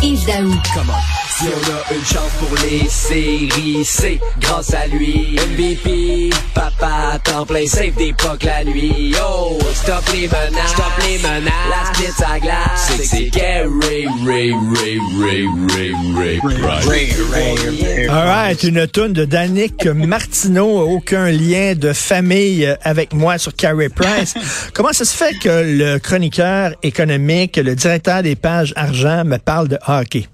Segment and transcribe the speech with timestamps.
[0.00, 1.23] Yves Daou.
[1.36, 5.36] Si on a une chance pour les séries, c'est grâce à lui.
[5.36, 9.12] MVP, papa, temps plein, save des pucks la nuit.
[9.20, 11.52] Oh, stop les menaces, stop les menaces.
[11.68, 14.52] La split à glace, c'est c'est Gary, Ray, Ray,
[15.18, 16.40] Ray, Ray, Ray,
[16.86, 18.06] Ray, Ray.
[18.08, 23.88] All right, une toune de Danick Martineau, aucun lien de famille avec moi sur Carey
[23.88, 24.34] Price.
[24.72, 29.66] Comment ça se fait que le chroniqueur économique, le directeur des pages argent me parle
[29.66, 30.28] de hockey?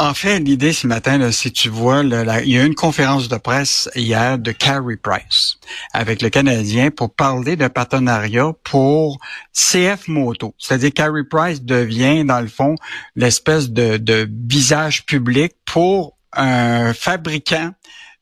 [0.00, 3.28] En fait, l'idée ce matin, là, si tu vois, il y a eu une conférence
[3.28, 5.58] de presse hier de Carey Price
[5.92, 9.18] avec le Canadien pour parler d'un partenariat pour
[9.52, 10.54] CF Moto.
[10.56, 12.76] C'est-à-dire Carey Price devient, dans le fond,
[13.14, 17.72] l'espèce de, de visage public pour un fabricant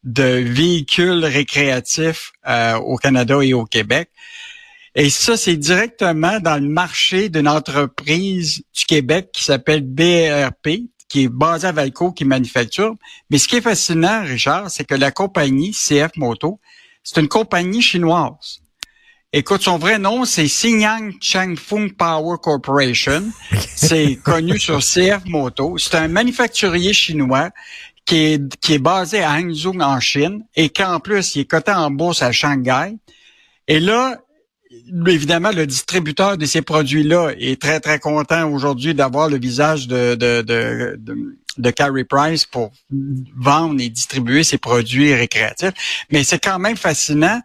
[0.02, 4.10] de véhicules récréatifs euh, au Canada et au Québec.
[4.96, 11.24] Et ça, c'est directement dans le marché d'une entreprise du Québec qui s'appelle BRP, qui
[11.24, 12.94] est basée à Valco, qui manufacture.
[13.30, 16.60] Mais ce qui est fascinant, Richard, c'est que la compagnie CF Moto,
[17.02, 18.60] c'est une compagnie chinoise.
[19.32, 23.24] Écoute, son vrai nom, c'est Xinjiang Changfeng Power Corporation.
[23.76, 25.76] C'est connu sur CF Moto.
[25.76, 27.50] C'est un manufacturier chinois
[28.06, 31.72] qui est, qui est basé à Hangzhou, en Chine, et qu'en plus, il est coté
[31.72, 32.96] en bourse à Shanghai.
[33.66, 34.18] Et là,
[35.06, 40.14] évidemment, le distributeur de ces produits-là est très, très content aujourd'hui d'avoir le visage de,
[40.14, 42.70] de, de, de, de Carey Price pour
[43.36, 46.04] vendre et distribuer ses produits récréatifs.
[46.10, 47.40] Mais c'est quand même fascinant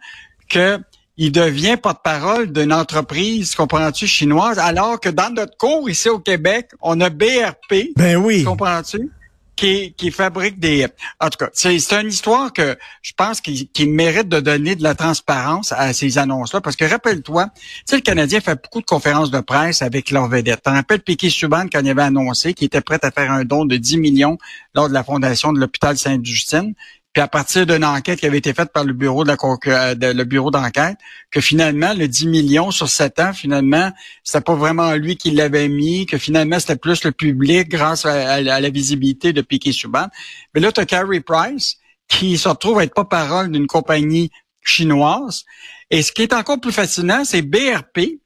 [0.48, 0.78] que
[1.16, 6.70] il devient porte-parole d'une entreprise, comprends-tu, chinoise, alors que dans notre cours ici au Québec,
[6.80, 8.42] on a BRP, Ben oui.
[8.42, 9.10] comprends-tu?
[9.56, 10.88] Qui, qui fabrique des...
[11.20, 14.82] En tout cas, c'est une histoire que je pense qui, qui mérite de donner de
[14.82, 16.60] la transparence à ces annonces-là.
[16.60, 20.28] Parce que rappelle-toi, tu sais, le Canadien fait beaucoup de conférences de presse avec leurs
[20.28, 20.62] vedettes.
[20.64, 23.64] T'en rappelles Piquet Subban quand il avait annoncé qu'il était prêt à faire un don
[23.64, 24.38] de 10 millions
[24.74, 26.74] lors de la fondation de l'hôpital Sainte-Justine?
[27.14, 29.36] Puis à partir d'une enquête qui avait été faite par le bureau de la
[29.68, 30.96] euh, de- le bureau d'enquête,
[31.30, 33.90] que finalement le 10 millions sur 7 ans, finalement,
[34.24, 38.12] c'était pas vraiment lui qui l'avait mis, que finalement c'était plus le public grâce à,
[38.12, 40.08] à- à la visibilité de Piquet Subban.
[40.54, 41.76] Mais là, tu as Carey Price
[42.08, 45.44] qui se retrouve à être pas parole d'une compagnie chinoise.
[45.90, 48.18] Et ce qui est encore plus fascinant, c'est BRP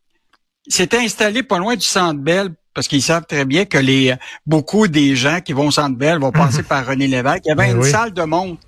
[0.66, 4.14] s'était installé pas loin du Centre Bell parce qu'ils savent très bien que les
[4.46, 7.42] beaucoup des gens qui vont au Centre Bell vont passer par René Lévesque.
[7.44, 7.90] Il y avait Ben une oui.
[7.90, 8.60] salle de montre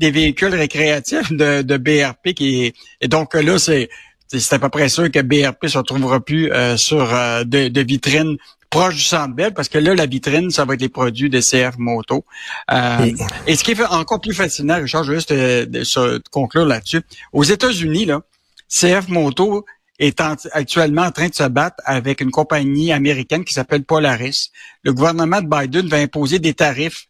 [0.00, 3.88] des véhicules récréatifs de, de BRP qui est, et donc là c'est
[4.28, 7.80] c'est à peu près sûr que BRP se retrouvera plus euh, sur euh, de, de
[7.80, 8.36] vitrines
[8.70, 11.40] proches du Centre Bell parce que là la vitrine ça va être les produits de
[11.40, 12.24] CF Moto.
[12.70, 13.14] Euh, Et-
[13.52, 16.66] et ce qui est encore plus fascinant, Richard, je veux juste euh, de- sur- conclure
[16.66, 17.00] là-dessus.
[17.32, 18.20] Aux États-Unis, là,
[18.68, 19.64] CF Moto
[19.98, 24.50] est en- actuellement en train de se battre avec une compagnie américaine qui s'appelle Polaris.
[24.82, 27.06] Le gouvernement de Biden va imposer des tarifs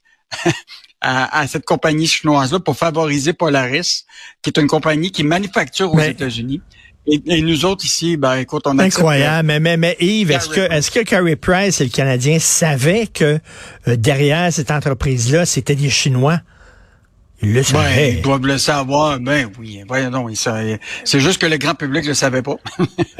[1.01, 4.05] à, à cette compagnie chinoise-là pour favoriser Polaris,
[4.43, 6.61] qui est une compagnie qui manufacture aux Mais- États-Unis.
[7.11, 9.47] Et, et nous autres ici, ben écoute, on accepte- Incroyable.
[9.47, 13.39] Mais, mais, mais Yves, est-ce que, est-ce que Carey Price et le Canadien savaient que
[13.87, 16.41] euh, derrière cette entreprise-là, c'était des Chinois?
[17.41, 19.21] Ils le Ben, ils doivent le savoir.
[19.21, 20.61] Ben oui, voyons sa-
[21.05, 22.57] c'est juste que le grand public le savait pas.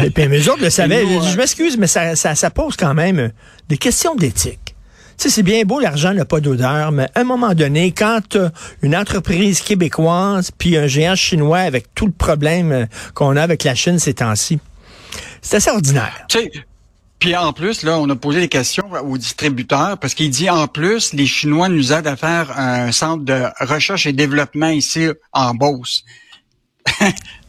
[0.01, 1.05] Et puis, mais eux autres le savaient.
[1.07, 3.31] nous, Je euh, m'excuse, mais ça, ça, ça pose quand même
[3.69, 4.68] des questions d'éthique.
[5.19, 8.51] Sais, c'est bien beau, l'argent n'a pas d'odeur, mais à un moment donné, quand t'as
[8.83, 13.65] une entreprise québécoise puis un géant chinois avec tout le problème euh, qu'on a avec
[13.65, 14.61] la Chine ces temps-ci,
[15.43, 16.25] c'est assez ordinaire.
[17.19, 20.69] Puis en plus, là, on a posé des questions aux distributeurs parce qu'il dit en
[20.69, 25.53] plus, les Chinois nous aident à faire un centre de recherche et développement ici en
[25.53, 26.05] Beauce.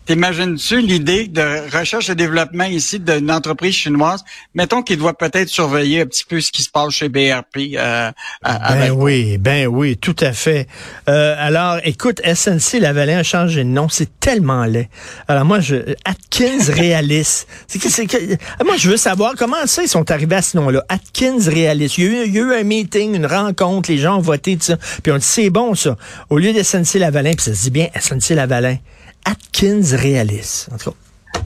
[0.09, 4.23] T'imagines-tu l'idée de recherche et développement ici d'une entreprise chinoise?
[4.55, 7.75] Mettons qu'il doit peut-être surveiller un petit peu ce qui se passe chez BRP.
[7.77, 8.09] Euh,
[8.41, 10.65] à- Ben oui, ben oui, tout à fait.
[11.07, 14.89] Euh, alors, écoute, SNC Lavalin a changé de nom, c'est tellement laid.
[15.27, 15.75] Alors moi, je
[16.05, 17.45] Atkins Realis.
[17.67, 18.17] C'est que, c'est que,
[18.65, 20.83] moi, je veux savoir comment ça ils sont arrivés à ce nom-là.
[20.89, 21.93] Atkins Realis.
[21.99, 24.21] Il y, a eu, il y a eu un meeting, une rencontre, les gens ont
[24.21, 24.77] voté, tout ça.
[25.03, 25.97] Puis on dit c'est bon ça.
[26.31, 28.77] Au lieu de SNC Lavalin, puis ça se dit bien SNC Lavalin.
[29.25, 30.67] Atkins Realis.
[30.71, 30.97] En tout cas.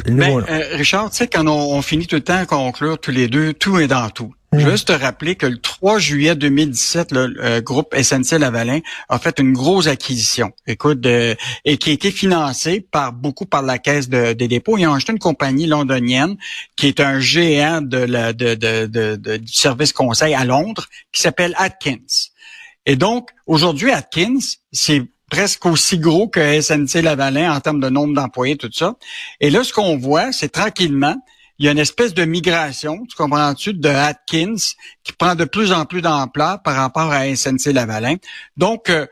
[0.05, 3.11] Ben, euh, Richard, tu sais, quand on, on finit tout le temps à conclure tous
[3.11, 4.33] les deux, tout est dans tout.
[4.55, 8.81] Je veux juste te rappeler que le 3 juillet 2017, le, le groupe SNC Lavalin
[9.09, 11.35] a fait une grosse acquisition, écoute, de-
[11.65, 14.77] et qui a été financée par beaucoup par la Caisse de- des dépôts.
[14.77, 16.35] Ils ont acheté une compagnie londonienne
[16.75, 21.55] qui est un géant de la, de- de- du service conseil à Londres, qui s'appelle
[21.57, 21.97] Atkins.
[22.85, 24.37] Et donc, aujourd'hui, Atkins,
[24.71, 25.01] c'est
[25.33, 28.93] presque aussi gros que SNC Lavalin en termes de nombre d'employés, tout ça.
[29.39, 31.15] Et là, ce qu'on voit, c'est tranquillement,
[31.57, 34.57] il y a une espèce de migration, tu comprends-tu, de Atkins
[35.03, 38.17] qui prend de plus en plus d'ampleur par rapport à SNC-Lavalin.
[38.57, 39.07] Donc, euh,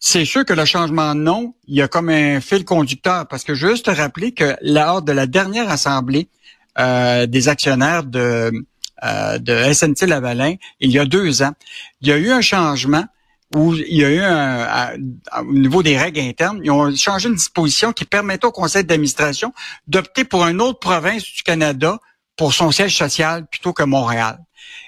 [0.00, 3.44] c'est sûr que le changement de nom, il y a comme un fil conducteur, parce
[3.44, 6.28] que juste te rappeler que lors de la dernière assemblée
[6.80, 8.50] euh, des actionnaires de,
[9.04, 11.52] euh, de SNC-Lavalin, il y a deux ans,
[12.00, 13.04] il y a eu un changement
[13.54, 14.96] où il y a eu un,
[15.40, 19.52] au niveau des règles internes, ils ont changé une disposition qui permettait au conseil d'administration
[19.86, 21.98] d'opter pour une autre province du Canada
[22.36, 24.38] pour son siège social plutôt que Montréal.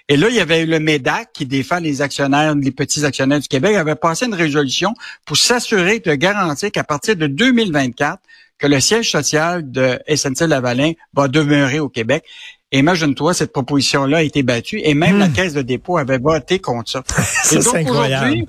[0.09, 3.41] Et là, il y avait eu le MEDAC qui défend les actionnaires, les petits actionnaires
[3.41, 4.95] du Québec, avait passé une résolution
[5.25, 8.21] pour s'assurer de garantir qu'à partir de 2024,
[8.59, 12.25] que le siège social de SNC-Lavalin va demeurer au Québec.
[12.73, 15.33] Imagine-toi, cette proposition-là a été battue et même la hmm.
[15.33, 17.03] Caisse de dépôt avait voté contre ça.
[17.09, 18.47] ça c'est incroyable.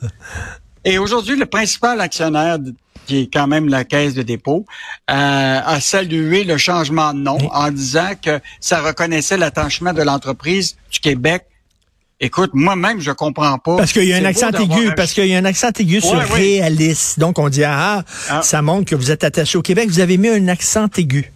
[0.85, 2.57] Et aujourd'hui, le principal actionnaire
[3.05, 4.65] qui est quand même la caisse de dépôt,
[5.11, 10.77] euh, a salué le changement de nom en disant que ça reconnaissait l'attachement de l'entreprise
[10.89, 11.43] du Québec
[12.19, 13.75] Écoute, moi-même, je comprends pas.
[13.75, 16.17] Parce qu'il y a un accent aigu, parce qu'il y a un accent aigu sur
[16.17, 17.19] réaliste.
[17.19, 19.89] Donc, on dit, ah, ah, ça montre que vous êtes attaché au Québec.
[19.89, 21.32] Vous avez mis un accent aigu.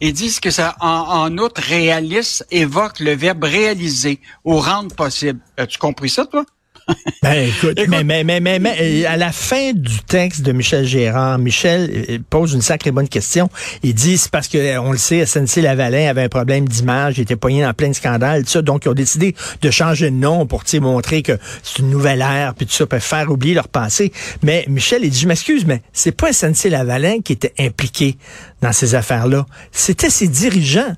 [0.00, 5.40] Ils disent que ça, en, en outre, réaliste évoque le verbe réaliser ou rendre possible.
[5.56, 6.44] As-tu compris ça, toi?
[7.22, 11.38] Ben, écoute, mais, mais, mais, mais, euh, à la fin du texte de Michel Gérard,
[11.38, 13.50] Michel euh, pose une sacrée bonne question.
[13.82, 17.22] Il dit, c'est parce que, euh, on le sait, SNC-Lavalin avait un problème d'image, il
[17.22, 20.16] était poigné dans plein de scandales, tout ça, donc ils ont décidé de changer de
[20.16, 23.68] nom pour montrer que c'est une nouvelle ère, puis tout ça, pour faire oublier leur
[23.68, 24.12] passé.
[24.42, 28.16] Mais Michel, il dit, je m'excuse, mais c'est pas SNC-Lavalin qui était impliqué
[28.62, 29.46] dans ces affaires-là.
[29.72, 30.94] C'était ses dirigeants.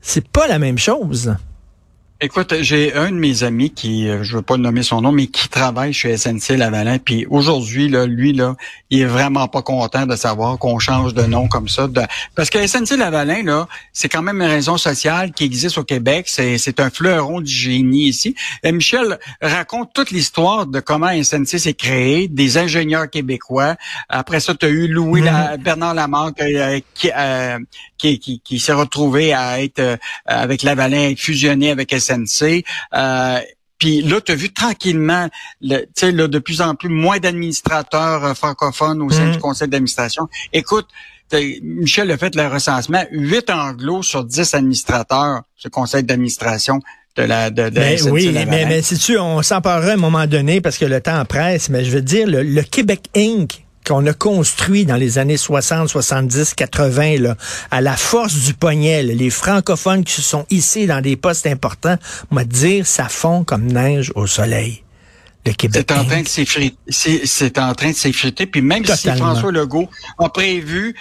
[0.00, 1.34] C'est pas la même chose.
[2.20, 5.28] Écoute, j'ai un de mes amis qui, euh, je veux pas nommer son nom, mais
[5.28, 6.98] qui travaille chez SNC Lavalin.
[6.98, 8.56] Puis aujourd'hui, là, lui, là,
[8.90, 11.86] il est vraiment pas content de savoir qu'on change de nom comme ça.
[12.34, 16.26] Parce que SNC Lavalin, là, c'est quand même une raison sociale qui existe au Québec.
[16.26, 18.34] C'est un fleuron du génie ici.
[18.64, 23.76] Et Michel raconte toute l'histoire de comment SNC s'est créé, des ingénieurs québécois.
[24.08, 25.62] Après ça, tu as eu Louis la, mm-hmm.
[25.62, 27.60] Bernard Lamarck euh, qui, euh,
[27.96, 32.64] qui, qui, qui s'est retrouvé à être avec Lavalin, fusionné avec SNC SNC.
[32.94, 33.40] Euh,
[33.78, 35.28] puis là, tu as vu tranquillement,
[35.62, 39.32] tu sais, de plus en plus moins d'administrateurs euh, francophones au sein mhm.
[39.32, 40.28] du conseil d'administration.
[40.52, 40.88] Écoute,
[41.62, 46.80] Michel a fait le recensement, 8 anglos sur 10 administrateurs, ce conseil d'administration
[47.16, 50.26] de la de, de mais, Oui, mais, mais si tu on s'emparerait à un moment
[50.26, 54.06] donné parce que le temps presse, mais je veux dire, le, le Québec Inc., qu'on
[54.06, 57.36] a construit dans les années 60, 70, 80, là,
[57.70, 61.96] à la force du poignet, les francophones qui se sont ici dans des postes importants,
[62.30, 64.82] on va dire, ça fond comme neige au soleil.
[65.46, 65.86] Le Québec.
[65.88, 66.76] C'est en train de s'effriter.
[66.88, 68.46] C'est en train de s'effriter.
[68.46, 69.88] Puis même si François Legault
[70.18, 70.94] a prévu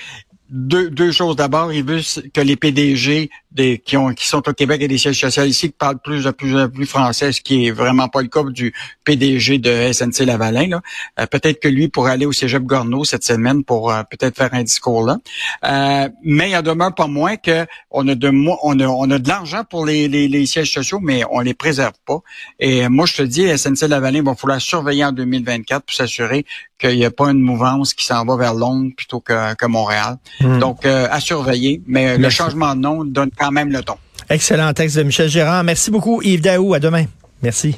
[0.49, 1.35] deux, deux choses.
[1.35, 2.01] D'abord, il veut
[2.33, 5.67] que les PDG des, qui, ont, qui sont au Québec et des sièges sociaux ici
[5.67, 8.43] qui parlent plus de plus en plus français, ce qui est vraiment pas le cas
[8.43, 8.73] du
[9.03, 10.81] PDG de SNC Lavalin.
[11.19, 14.53] Euh, peut-être que lui pourrait aller au Cégep Gorneau cette semaine pour euh, peut-être faire
[14.53, 15.17] un discours là.
[15.65, 18.27] Euh, mais il en demeure pas moins que on a de
[18.63, 21.53] on a, on a de l'argent pour les, les, les, sièges sociaux, mais on les
[21.53, 22.19] préserve pas.
[22.59, 26.45] Et moi, je te dis, SNC Lavalin va falloir surveiller en 2024 pour s'assurer
[26.77, 30.17] qu'il n'y a pas une mouvance qui s'en va vers Londres plutôt que, que Montréal.
[30.39, 30.59] Hmm.
[30.59, 31.81] Donc, euh, à surveiller.
[31.87, 33.31] Mais le changement de nom donne
[34.29, 35.63] Excellent texte de Michel Gérard.
[35.63, 36.73] Merci beaucoup, Yves Daou.
[36.73, 37.05] À demain.
[37.41, 37.75] Merci.